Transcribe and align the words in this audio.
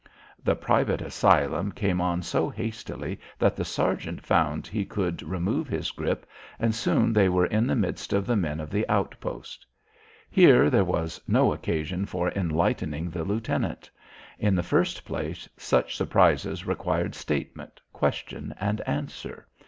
The 0.43 0.55
private 0.55 0.99
asylum 0.99 1.71
came 1.73 2.01
on 2.01 2.23
so 2.23 2.49
hastily 2.49 3.19
that 3.37 3.55
the 3.55 3.63
sergeant 3.63 4.25
found 4.25 4.65
he 4.65 4.83
could 4.83 5.21
remove 5.21 5.67
his 5.67 5.91
grip, 5.91 6.25
and 6.57 6.73
soon 6.73 7.13
they 7.13 7.29
were 7.29 7.45
in 7.45 7.67
the 7.67 7.75
midst 7.75 8.11
of 8.11 8.25
the 8.25 8.35
men 8.35 8.59
of 8.59 8.71
the 8.71 8.83
outpost. 8.89 9.63
Here 10.27 10.71
there 10.71 10.83
was 10.83 11.21
no 11.27 11.53
occasion 11.53 12.07
for 12.07 12.31
enlightening 12.31 13.11
the 13.11 13.23
lieutenant. 13.23 13.91
In 14.39 14.55
the 14.55 14.63
first 14.63 15.05
place 15.05 15.47
such 15.55 15.95
surprises 15.95 16.65
required 16.65 17.13
statement, 17.13 17.79
question 17.93 18.55
and 18.59 18.81
answer. 18.87 19.47